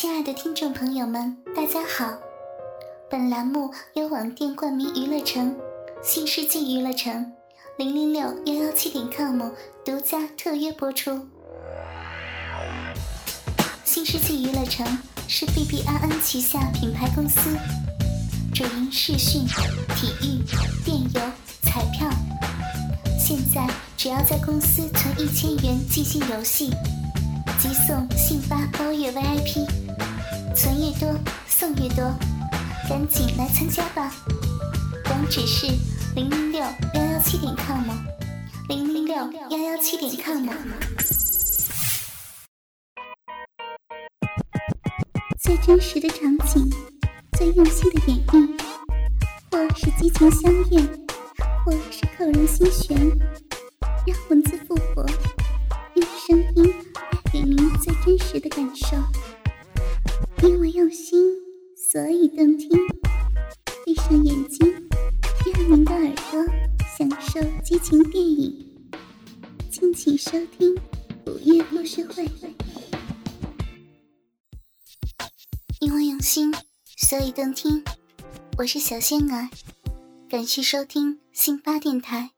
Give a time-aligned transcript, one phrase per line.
[0.00, 2.16] 亲爱的听众朋友们，大家好！
[3.10, 5.54] 本栏目由网店冠名娱乐城、
[6.02, 7.30] 新世纪娱乐城、
[7.76, 9.50] 零零六幺幺七点 com
[9.84, 11.28] 独家特约播出。
[13.84, 14.86] 新世纪娱乐城
[15.28, 17.50] 是 B B I N 旗下品牌公司，
[18.54, 19.44] 主营视讯、
[19.94, 20.42] 体育、
[20.82, 21.20] 电邮、
[21.60, 22.08] 彩票。
[23.18, 26.70] 现在只要在公司存一千元即兴游戏，
[27.58, 29.68] 即送信发包月 VIP，
[31.94, 32.14] 多，
[32.88, 34.12] 赶紧来参加吧！
[35.06, 35.66] 网址是
[36.14, 37.84] 零零六幺幺七点 com，
[38.68, 39.16] 零零六
[39.50, 40.48] 幺幺七点 com。
[45.42, 46.70] 最真实的场景，
[47.38, 48.60] 最用心的演绎，
[49.50, 50.80] 或是激情相悦，
[51.64, 52.96] 或是扣人心弦，
[54.06, 55.04] 让文字复活，
[55.94, 58.96] 用声音带给您最真实的感受。
[60.42, 61.18] 因为用心，
[61.92, 62.70] 所以动听。
[63.84, 64.88] 闭上眼睛，
[65.44, 66.46] 让您的耳朵
[66.96, 68.64] 享受激情电影。
[69.68, 70.72] 敬请收听
[71.26, 72.24] 午夜故事会。
[75.80, 76.54] 因为用心，
[76.96, 77.82] 所以动听。
[78.56, 79.48] 我是小仙儿，
[80.28, 82.30] 感谢收听新发电台，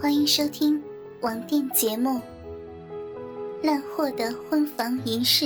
[0.00, 0.82] 欢迎收听
[1.20, 2.10] 网店节目
[3.62, 5.44] 《烂货的婚房仪式》。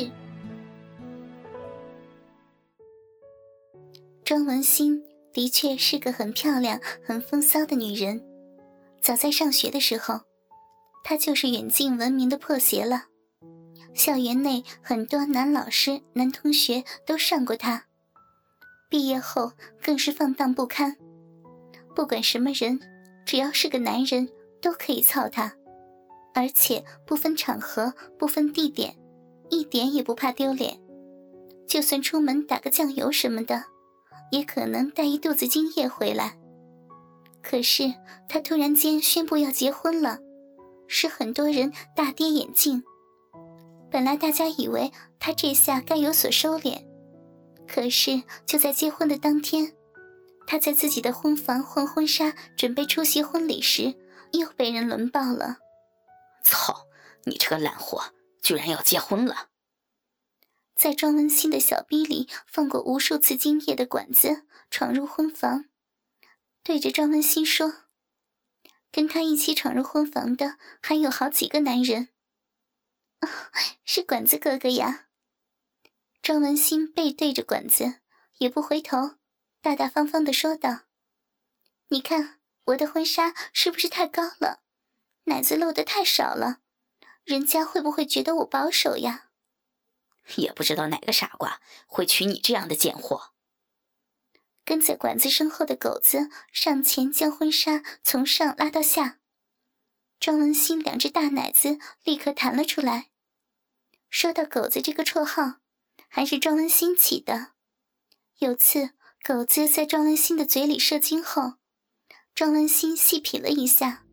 [4.30, 8.22] 庄文馨的确是个很漂亮、很风骚的女人。
[9.00, 10.20] 早在上学的时候，
[11.02, 13.06] 她就是远近闻名的破鞋了。
[13.92, 17.86] 校园内很多男老师、男同学都上过她，
[18.88, 19.50] 毕业后
[19.82, 20.96] 更是放荡不堪。
[21.96, 22.78] 不管什么人，
[23.26, 24.28] 只要是个男人，
[24.62, 25.52] 都可以操她，
[26.34, 28.96] 而且不分场合、不分地点，
[29.48, 30.80] 一点也不怕丢脸。
[31.66, 33.64] 就算出门打个酱油什么的，
[34.30, 36.38] 也可能带一肚子精液回来。
[37.42, 37.94] 可是
[38.28, 40.18] 她突然间宣布要结婚了，
[40.86, 42.82] 使很多人大跌眼镜。
[43.90, 46.84] 本来大家以为他这下该有所收敛，
[47.66, 49.72] 可是就在结婚的当天，
[50.46, 53.96] 他在自己的婚房换婚纱，准备出席婚礼时，
[54.32, 55.56] 又被人轮爆了。
[56.44, 56.86] 操！
[57.24, 58.02] 你这个烂货，
[58.40, 59.50] 居然要结婚了！
[60.80, 65.66] 在庄文馨的小逼里放过无数次精液的管子闯入婚房，
[66.62, 67.82] 对着庄文馨说
[68.90, 72.08] ：“跟他一起闯入婚房的还有好几个男人。”
[73.84, 75.08] 是管子哥哥呀！
[76.22, 78.00] 庄文馨背对着管子，
[78.38, 79.16] 也不回头，
[79.60, 80.84] 大大方方的说道
[81.88, 84.62] ：“你看我的婚纱是不是太高了？
[85.24, 86.60] 奶子露的太少了，
[87.24, 89.26] 人家会不会觉得我保守呀？”
[90.36, 93.32] 也不知道哪个傻瓜会娶你这样的贱货。
[94.64, 99.19] 跟在管子身后的狗子上前将婚纱从上拉到下，
[100.20, 103.10] 庄文新两只大奶子立刻弹了出来。
[104.08, 105.60] 说到“狗子”这个绰号，
[106.08, 107.52] 还是庄文新起的。
[108.38, 108.91] 有次，
[109.25, 111.54] 狗子在庄文新的嘴里射精后，
[112.34, 114.04] 庄文新细品了一下，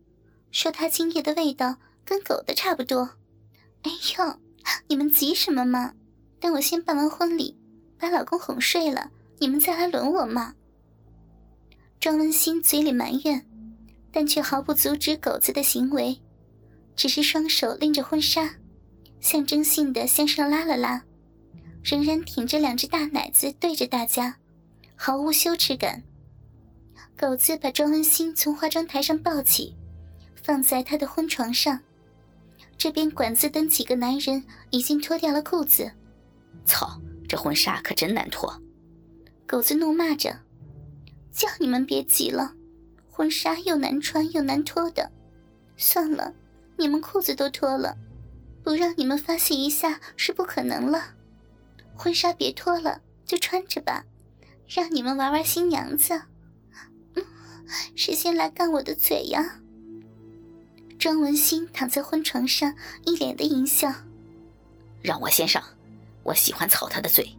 [0.52, 3.18] 说他精液的味道跟狗的差不多。
[3.84, 4.40] 哎呦，
[4.88, 5.94] 你们急什么嘛？
[6.40, 7.58] 等我先办完婚礼，
[7.98, 10.54] 把老公哄睡了，你们再来轮我嘛。
[12.00, 13.46] 庄文馨嘴里埋怨，
[14.12, 16.22] 但却毫不阻止狗子的行为，
[16.96, 18.56] 只是双手拎着婚纱。
[19.20, 21.04] 象征性的向上拉了拉，
[21.84, 24.38] 仍然挺着两只大奶子对着大家，
[24.96, 26.04] 毫无羞耻感。
[27.18, 29.76] 狗子把庄文馨从化妆台上抱起，
[30.36, 31.82] 放在他的婚床上。
[32.78, 35.92] 这边管子等几个男人已经脱掉了裤子。
[36.66, 38.62] 操，这婚纱可真难脱！
[39.46, 40.40] 狗子怒骂着
[41.32, 42.54] ：“叫你们别急了，
[43.10, 45.12] 婚纱又难穿又难脱的。
[45.76, 46.34] 算了，
[46.78, 47.98] 你们裤子都脱了。”
[48.64, 51.16] 不让你们发泄一下是不可能了，
[51.96, 54.04] 婚纱别脱了，就穿着吧，
[54.68, 56.24] 让你们玩玩新娘子。
[57.16, 57.26] 嗯，
[57.96, 59.62] 谁先来干我的嘴呀？
[61.00, 62.74] 庄文新躺在婚床上，
[63.06, 63.94] 一脸的淫笑。
[65.02, 65.64] 让我先上，
[66.24, 67.36] 我喜欢操他的嘴。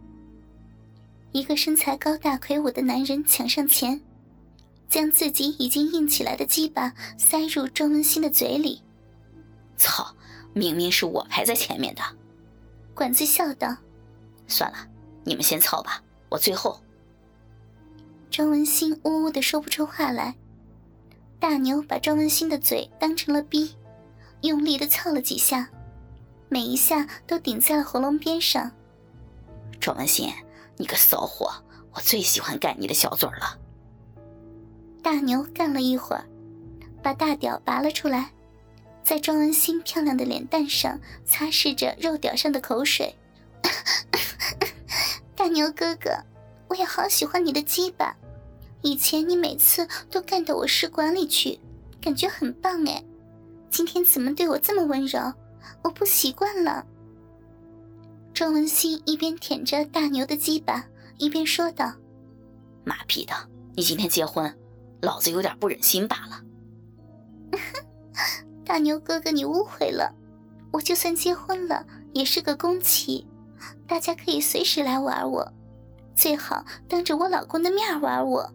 [1.31, 4.01] 一个身材高大魁梧的男人抢上前，
[4.87, 8.81] 将自己已经硬起来的鸡巴塞入庄文新的嘴里。
[9.77, 10.15] 操！
[10.51, 12.01] 明明是我排在前面的，
[12.95, 13.77] 管子笑道
[14.47, 14.77] ：“算了，
[15.23, 16.81] 你们先操吧，我最后。”
[18.31, 20.35] 庄文新呜呜的说不出话来。
[21.39, 23.75] 大牛把庄文新的嘴当成了逼，
[24.41, 25.69] 用力的操了几下，
[26.49, 28.71] 每一下都顶在了喉咙边上。
[29.79, 30.31] 庄文新，
[30.75, 31.51] 你个骚货，
[31.93, 33.57] 我最喜欢干你的小嘴了。
[35.01, 36.25] 大牛干了一会儿，
[37.01, 38.31] 把大屌拔了出来，
[39.01, 43.15] 在庄文新漂亮的脸蛋上擦拭着肉屌上的口水。
[45.35, 46.11] 大牛哥哥，
[46.67, 48.13] 我也好喜欢你的鸡巴，
[48.81, 51.59] 以前你每次都干到我试管里去，
[52.01, 53.03] 感觉很棒哎。
[53.69, 55.33] 今天怎么对我这么温柔？
[55.83, 56.85] 我不习惯了。
[58.33, 60.85] 庄文新一边舔着大牛的鸡巴，
[61.17, 61.93] 一边说道
[62.85, 63.33] ：“妈逼的，
[63.75, 64.57] 你今天结婚，
[65.01, 66.41] 老子有点不忍心罢了。
[68.63, 70.13] ”大牛哥哥，你误会了，
[70.71, 73.27] 我就算结婚了，也是个公妻，
[73.85, 75.53] 大家可以随时来玩我，
[76.15, 78.53] 最好当着我老公的面玩我。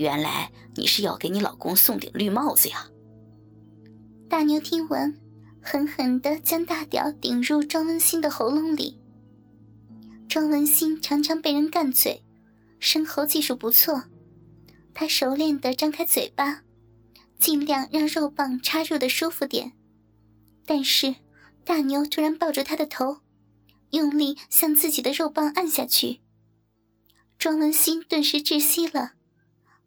[0.00, 2.88] 原来你是要给你老公送顶绿帽子呀？
[4.30, 5.20] 大牛听闻，
[5.60, 8.98] 狠狠地将大屌顶入庄文新的喉咙里。
[10.26, 12.24] 庄文新常常被人干嘴，
[12.78, 14.04] 生喉技术不错，
[14.94, 16.62] 他熟练地张开嘴巴，
[17.38, 19.72] 尽量让肉棒插入的舒服点。
[20.64, 21.14] 但是
[21.62, 23.18] 大牛突然抱住他的头，
[23.90, 26.20] 用力向自己的肉棒按下去。
[27.38, 29.12] 庄文新顿时窒息了，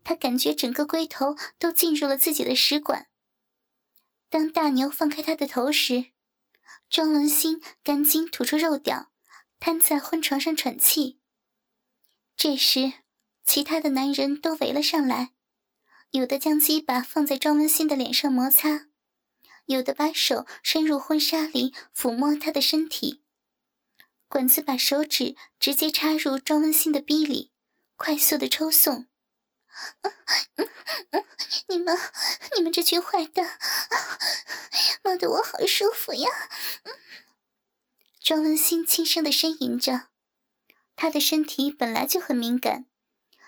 [0.04, 3.08] 他感觉整个龟头都进入了自己的食管。
[4.30, 6.08] 当大牛放开他的头时，
[6.90, 9.12] 庄文新赶紧吐出肉屌，
[9.60, 11.20] 瘫在婚床上喘气。
[12.36, 12.94] 这时，
[13.46, 15.34] 其他的男人都围了上来，
[16.12, 18.88] 有的将鸡巴放在庄文新的脸上摩擦，
[19.66, 23.22] 有的把手伸入婚纱里抚摸他的身体。
[24.28, 27.52] 管子把手指直接插入庄文新的逼里，
[27.96, 29.06] 快速的抽送。
[31.68, 31.98] 你们，
[32.56, 33.60] 你们这群坏蛋，
[35.04, 36.30] 摸得我好舒服呀！
[38.20, 40.10] 庄文新轻声的呻吟着，
[40.96, 42.86] 他的身体本来就很敏感，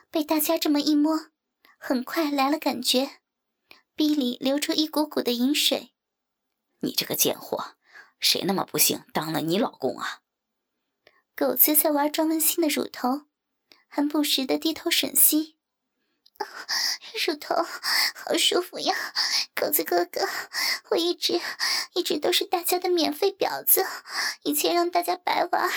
[0.10, 1.31] 被大家这么一摸，
[1.77, 3.19] 很快来了感觉，
[3.95, 5.94] 鼻里流出一股股的淫水。
[6.80, 7.75] 你这个贱货，
[8.19, 10.22] 谁那么不幸当了你老公啊？
[11.36, 13.25] 狗子在玩庄文新的乳头，
[13.88, 15.55] 还不时的低头吮吸。
[17.26, 18.94] 乳头好舒服呀，
[19.56, 20.28] 狗子哥哥，
[20.90, 21.40] 我一直
[21.94, 23.86] 一直都是大家的免费婊子，
[24.44, 25.72] 以前让大家白玩，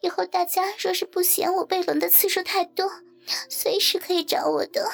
[0.00, 2.90] 以后大家若是不嫌我被轮的次数太多，
[3.50, 4.90] 随时可以找我的，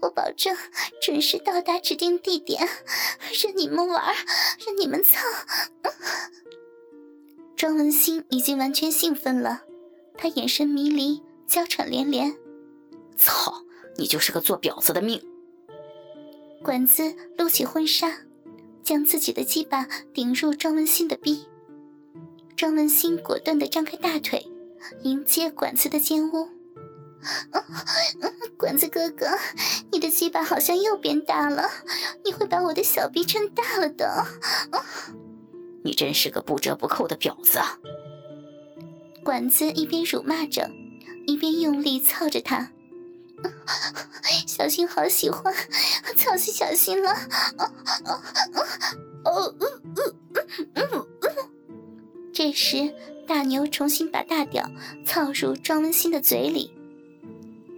[0.00, 0.56] 我保证
[1.00, 2.68] 准时到达指定地点，
[3.42, 4.14] 任你们玩，
[4.64, 5.18] 任你们操。
[7.56, 9.62] 庄文新已经完全兴奋了，
[10.16, 12.36] 他眼神迷离，娇喘连连，
[13.16, 13.64] 操！
[13.98, 15.20] 你就是个做婊子的命！
[16.62, 18.20] 管子撸起婚纱，
[18.84, 21.44] 将自己的鸡巴顶入庄文新的逼。
[22.56, 24.46] 庄文新果断地张开大腿，
[25.02, 26.48] 迎接管子的奸污。
[28.56, 29.26] 管子哥哥，
[29.90, 31.68] 你的鸡巴好像又变大了，
[32.24, 34.24] 你会把我的小逼撑大了的。
[35.82, 37.58] 你真是个不折不扣的婊子！
[39.24, 40.70] 管子一边辱骂着，
[41.26, 42.70] 一边用力操着他。
[44.46, 45.54] 小心，好喜欢，
[46.16, 47.10] 操死小心了！
[47.58, 47.70] 哦
[48.04, 48.20] 哦
[49.24, 49.54] 哦
[50.84, 51.06] 哦，
[52.32, 52.94] 这时，
[53.26, 54.70] 大牛重新把大屌
[55.04, 56.72] 操入庄文新的嘴里。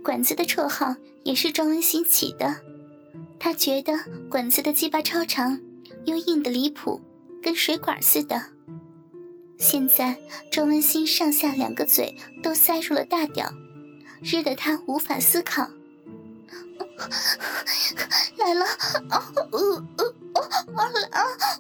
[0.03, 2.57] 管子的绰号也是庄文新起的，
[3.39, 3.93] 他觉得
[4.31, 5.61] 管子的鸡巴超长，
[6.07, 7.01] 又硬的离谱，
[7.43, 8.43] 跟水管似的。
[9.59, 10.19] 现在，
[10.51, 13.53] 庄文新上下两个嘴都塞入了大屌。
[14.23, 15.69] 日得他无法思考。
[18.37, 18.65] 来了，
[19.11, 19.23] 哦，
[19.53, 19.59] 哦，
[19.99, 21.09] 哦，哦，来了，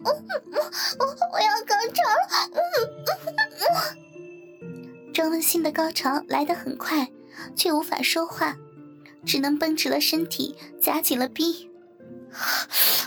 [0.05, 2.23] 我我要高潮了。
[5.12, 7.11] 庄文新的高潮来得很快，
[7.57, 8.57] 却无法说话，
[9.25, 11.71] 只能绷直了身体，夹紧了逼。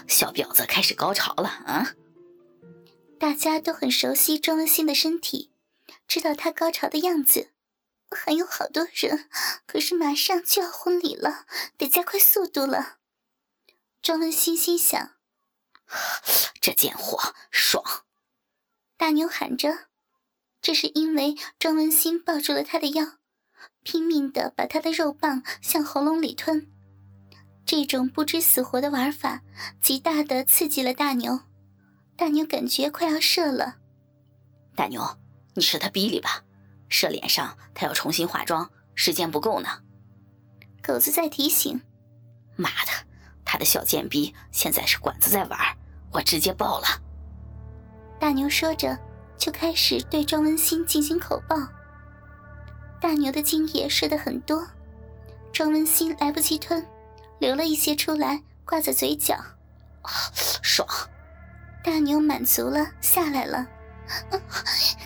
[0.08, 1.94] 小婊子开始高潮了啊！
[3.20, 5.52] 大家都很熟悉庄文新的身体，
[6.08, 7.53] 知道他高潮的样子。
[8.14, 9.30] 还有好多人，
[9.66, 11.46] 可是马上就要婚礼了，
[11.78, 12.98] 得加快速度了。
[14.02, 15.12] 庄文新心想
[16.60, 17.84] ：“这贱货爽！”
[18.98, 19.88] 大牛喊着，
[20.62, 23.18] 这是因为庄文新抱住了他的腰，
[23.84, 26.70] 拼命的把他的肉棒向喉咙里吞。
[27.66, 29.42] 这种不知死活的玩法，
[29.82, 31.42] 极大的刺激了大牛。
[32.16, 33.78] 大牛感觉快要射了。
[34.76, 35.18] 大牛，
[35.56, 36.44] 你射他逼里吧。
[36.94, 39.68] 射脸上，他要重新化妆，时间不够呢。
[40.84, 41.82] 狗子在提醒
[42.56, 42.92] ：“妈的，
[43.44, 45.60] 他的小贱逼现在是管子在玩，
[46.12, 46.86] 我直接爆了。”
[48.22, 48.96] 大牛说着，
[49.40, 51.58] 就开始对庄文新进行口爆。
[53.02, 54.64] 大牛的精液射得很多，
[55.52, 56.86] 庄文新来不及吞，
[57.40, 59.36] 流了一些出来，挂在嘴角，
[60.62, 60.88] 爽。
[61.84, 63.68] 大牛满足了，下来了。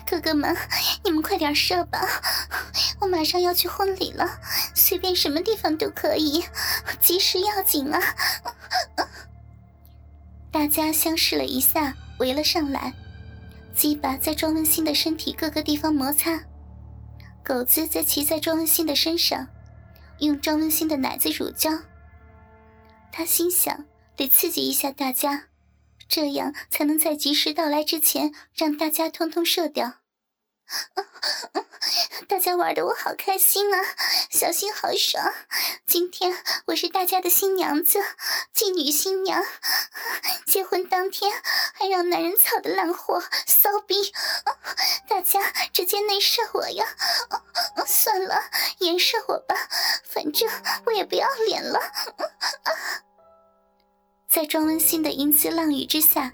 [0.08, 0.56] 哥哥们，
[1.04, 2.00] 你们快点射吧，
[3.00, 4.40] 我马上要去婚礼了，
[4.74, 6.44] 随便什么地方都可以，
[7.00, 8.00] 及时要紧啊！
[10.50, 12.94] 大家相视了一下，围了上来，
[13.74, 16.40] 鸡巴在庄文新的身体各个地方摩擦，
[17.44, 19.46] 狗子则骑在庄文新的身上，
[20.20, 21.70] 用庄文新的奶子乳胶。
[23.12, 23.84] 他心想，
[24.16, 25.44] 得刺激一下大家。
[26.08, 29.94] 这样才能在及时到来之前让大家通通射掉。
[32.28, 33.80] 大家玩的我好开心啊，
[34.30, 35.32] 小心好爽。
[35.86, 36.36] 今天
[36.66, 38.00] 我是大家的新娘子，
[38.54, 39.42] 妓女新娘。
[40.46, 41.32] 结婚当天
[41.72, 44.12] 还让男人操的烂货骚逼，
[45.08, 45.40] 大家
[45.72, 46.84] 直接内射我呀！
[47.86, 48.50] 算了，
[48.80, 49.54] 颜射我吧，
[50.04, 50.48] 反正
[50.84, 51.80] 我也不要脸了。
[54.28, 56.30] 在庄文新的银丝浪语之下，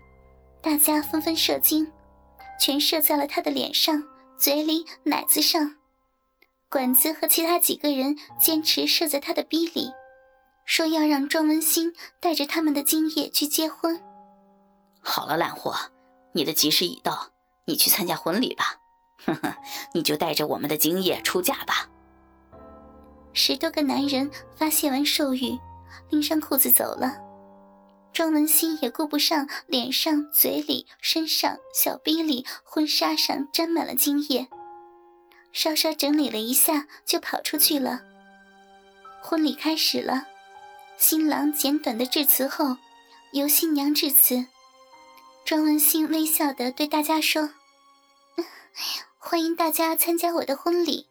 [0.61, 1.91] 大家纷纷射精，
[2.59, 4.03] 全射在了他的脸上、
[4.37, 5.77] 嘴里、奶子上。
[6.69, 9.93] 管子和其他几个人坚持射在他的逼里，
[10.65, 14.03] 说要让庄文新带着他们的精液去结婚。
[15.01, 15.77] 好了，懒货，
[16.33, 17.29] 你的吉时已到，
[17.65, 18.75] 你去参加婚礼吧。
[19.25, 19.55] 哼哼，
[19.93, 21.89] 你就带着我们的精液出嫁吧。
[23.33, 25.57] 十多个男人发泄完兽欲，
[26.11, 27.21] 拎上裤子走了。
[28.15, 34.47] 庄文新也顾不上脸上、嘴里、身上、小臂里、婚纱上沾满了精液，
[35.53, 38.03] 稍稍整理了一下就跑出去了。
[39.21, 40.29] 婚礼开始了，
[40.97, 42.77] 新郎简短的致辞后，
[43.33, 44.47] 由新娘致辞。
[45.45, 47.51] 庄文新微笑的对大家说
[49.19, 51.09] ：“欢迎大家参加我的婚礼。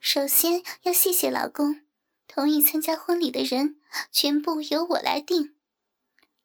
[0.00, 1.82] 首先要谢谢老公，
[2.26, 3.76] 同意参加婚礼的人
[4.10, 5.54] 全部由我来定。”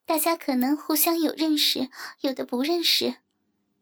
[0.07, 1.89] 大家可能互相有认识，
[2.21, 3.15] 有的不认识。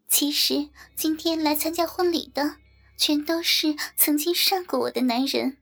[0.07, 2.55] 其实今天来参加婚礼的，
[2.97, 5.57] 全都是曾经上过我的男人。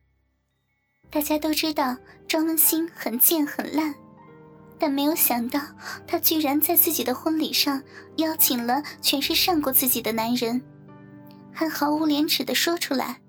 [1.12, 1.98] 大家都知道
[2.30, 3.94] 庄文新很贱很烂，
[4.80, 5.60] 但没有想到
[6.08, 7.84] 他居然在自己的婚礼上
[8.16, 10.64] 邀请了全是上过自己的男人，
[11.52, 13.20] 还毫无廉耻的说出来。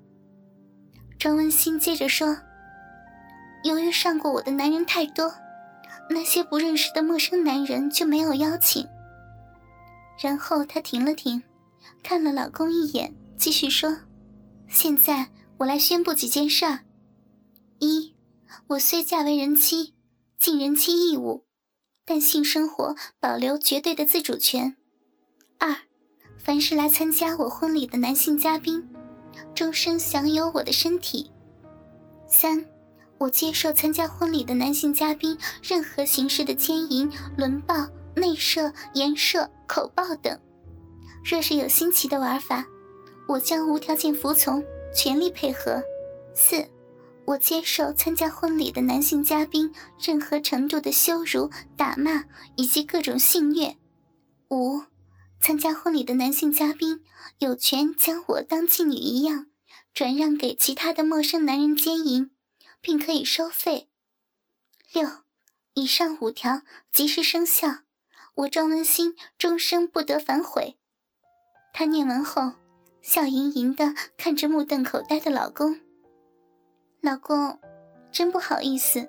[1.19, 2.39] 庄文新接着说
[3.65, 5.35] ：“由于上过我的男人太多。”
[6.11, 8.87] 那些不认识的陌生男人就没有邀请。
[10.23, 11.43] 然后她停了停，
[12.03, 13.97] 看了老公一眼，继续说
[14.69, 16.81] ：“现在我来宣布几件事儿：
[17.79, 18.15] 一，
[18.69, 19.95] 我虽嫁为人妻，
[20.39, 21.45] 尽人妻义务，
[22.05, 24.77] 但性生活保留绝对的自主权；
[25.59, 25.75] 二，
[26.39, 28.89] 凡是来参加我婚礼的男性嘉宾，
[29.55, 31.31] 终生享有我的身体；
[32.29, 32.65] 三。”
[33.19, 37.75] 我接受参加婚礼的男性嘉宾任何形式的奸淫、轮暴、
[38.15, 40.39] 内射、颜射、口爆等。
[41.25, 42.67] 若是有新奇的玩法，
[43.27, 44.63] 我将无条件服从，
[44.95, 45.83] 全力配合。
[46.35, 46.67] 四，
[47.25, 52.25] 我接受参加婚礼的男性嘉宾任何程度的羞辱、打骂
[52.57, 53.77] 以及各种性虐。
[54.51, 54.83] 五，
[55.41, 57.01] 参加婚礼的男性嘉宾
[57.39, 59.47] 有权将我当妓女一样
[59.95, 62.31] 转让给其他的陌生男人奸淫。
[62.85, 63.89] 并可以收费。
[64.93, 65.09] 六，
[65.73, 66.61] 以上五条
[66.93, 67.79] 即时生效，
[68.35, 70.77] 我庄文新终生不得反悔。
[71.73, 72.53] 他念完后，
[73.01, 75.81] 笑盈盈的看着目瞪口呆的老公。
[77.01, 77.59] 老公，
[78.13, 79.09] 真不好意思，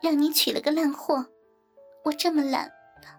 [0.00, 1.26] 让你娶了个烂货。
[2.04, 2.70] 我这么懒，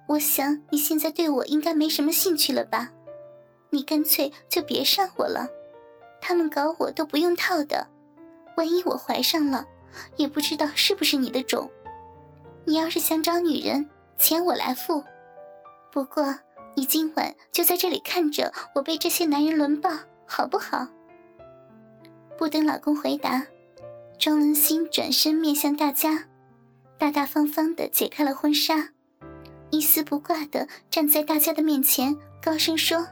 [0.08, 2.94] 我想你现在对我应该没什么兴趣了吧？
[3.72, 5.50] 你干脆就别上我了。
[6.22, 7.90] 他们搞我都不用套的，
[8.56, 9.68] 万一我怀上了。
[10.16, 11.70] 也不知道是不是你的种。
[12.66, 15.04] 你要是想找女人，钱我来付。
[15.92, 16.38] 不过
[16.76, 19.90] 你今晚就在这里看着我被这些男人轮暴，
[20.26, 20.88] 好不好？
[22.38, 23.48] 不等老公回答，
[24.20, 26.26] 庄文新转身面向大家，
[27.00, 28.90] 大大方方的解开了婚纱，
[29.72, 33.08] 一丝不挂的站在大家的面前，高声说：“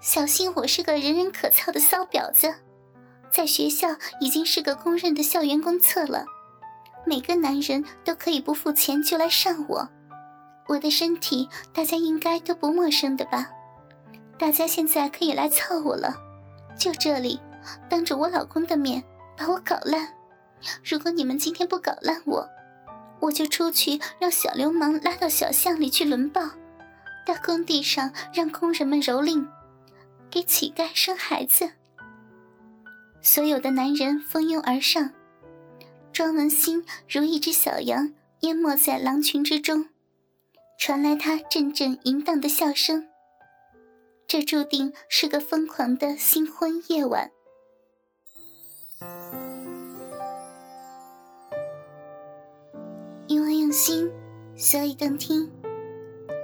[0.00, 2.54] 小心我是个人人可操的骚婊子。”
[3.32, 3.88] 在学校
[4.20, 6.26] 已经是个公认的校园公厕了，
[7.06, 9.88] 每个男人都可以不付钱就来上我。
[10.68, 13.48] 我的身体大家应该都不陌生的吧？
[14.38, 16.14] 大家现在可以来操我了，
[16.78, 17.40] 就这里，
[17.88, 19.02] 当着我老公的面
[19.36, 20.12] 把我搞烂。
[20.84, 22.48] 如果你们今天不搞烂我，
[23.20, 26.42] 我就出去让小流氓拉到小巷里去轮暴，
[27.26, 29.46] 到工地上让工人们蹂躏，
[30.30, 31.70] 给乞丐生孩子。
[33.24, 35.12] 所有的男人蜂拥而上，
[36.12, 39.88] 庄文新如一只小羊，淹没在狼群之中，
[40.76, 43.06] 传来他阵阵淫荡的笑声。
[44.26, 47.30] 这注定是个疯狂的新婚夜晚。
[53.28, 54.10] 因为用心，
[54.56, 55.48] 所以动听。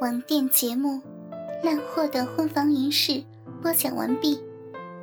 [0.01, 1.01] 网店节目
[1.65, 3.13] 《烂货的婚房仪式》
[3.61, 4.41] 播讲完毕，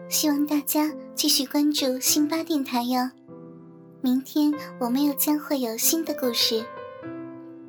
[0.07, 3.09] 希望大家继续关注辛巴电台哟。
[4.01, 6.63] 明天我们又将会有新的故事，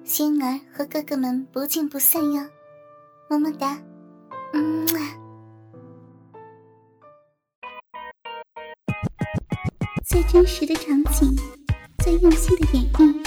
[0.05, 2.43] 仙儿和哥哥们不见不散哟，
[3.28, 3.78] 么么哒，
[4.52, 4.87] 嗯
[10.05, 11.35] 最真实的场景，
[12.05, 13.26] 最用心的演绎，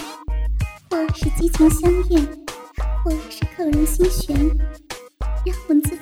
[0.90, 2.20] 或是激情相悦。
[3.02, 4.36] 或是扣人心弦，
[5.46, 5.96] 让文字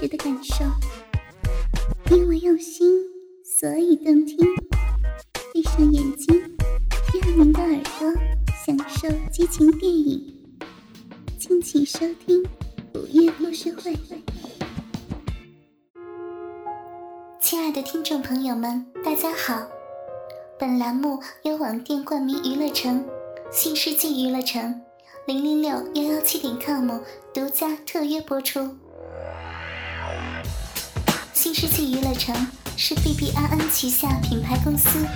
[0.00, 0.64] 实的感受。
[2.14, 2.86] 因为用心，
[3.42, 4.38] 所以动听。
[5.52, 6.56] 闭上眼睛，
[7.20, 8.12] 让您的耳朵
[8.64, 10.56] 享受激情电影。
[11.36, 12.40] 敬请收听
[12.94, 13.92] 午夜故事会。
[17.40, 19.66] 亲爱的听众朋友们，大家好。
[20.60, 23.04] 本栏目由网店冠名娱乐城。
[23.50, 24.80] 新世纪娱乐城
[25.26, 27.00] 零零六幺幺七点 com
[27.34, 28.76] 独家特约播出。
[31.40, 32.34] 新世纪娱乐城
[32.76, 35.06] 是 B B N N 旗下品牌公司，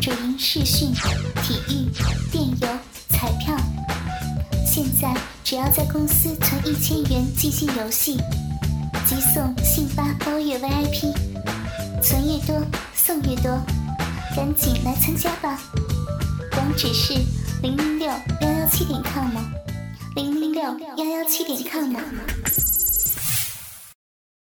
[0.00, 0.90] 主营视讯、
[1.42, 1.90] 体育、
[2.32, 2.66] 电邮、
[3.10, 3.54] 彩票。
[4.66, 5.14] 现在
[5.44, 8.16] 只要在公司存一千元即兴游戏，
[9.04, 11.12] 即送信发包月 V I P，
[12.02, 13.60] 存越多送越多，
[14.34, 15.60] 赶紧来参加吧！
[16.52, 17.12] 网址是
[17.60, 19.36] 零零六幺幺七点 com，
[20.14, 20.62] 零零六
[20.96, 21.94] 幺幺七点 com。